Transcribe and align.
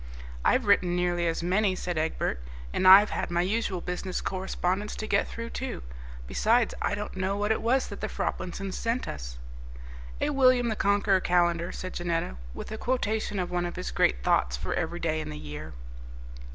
"I've 0.43 0.65
written 0.65 0.95
nearly 0.95 1.27
as 1.27 1.43
many," 1.43 1.75
said 1.75 1.95
Egbert, 1.95 2.41
"and 2.73 2.87
I've 2.87 3.11
had 3.11 3.29
my 3.29 3.41
usual 3.43 3.81
business 3.81 4.19
correspondence 4.19 4.95
to 4.95 5.05
get 5.05 5.27
through, 5.27 5.51
too. 5.51 5.83
Besides, 6.25 6.73
I 6.81 6.95
don't 6.95 7.15
know 7.15 7.37
what 7.37 7.51
it 7.51 7.61
was 7.61 7.87
that 7.89 8.01
the 8.01 8.09
Froplinsons 8.09 8.73
sent 8.75 9.07
us." 9.07 9.37
"A 10.19 10.31
William 10.31 10.69
the 10.69 10.75
Conqueror 10.75 11.19
calendar," 11.19 11.71
said 11.71 11.93
Janetta, 11.93 12.37
"with 12.55 12.71
a 12.71 12.79
quotation 12.79 13.37
of 13.37 13.51
one 13.51 13.67
of 13.67 13.75
his 13.75 13.91
great 13.91 14.23
thoughts 14.23 14.57
for 14.57 14.73
every 14.73 14.99
day 14.99 15.21
in 15.21 15.29
the 15.29 15.37
year." 15.37 15.73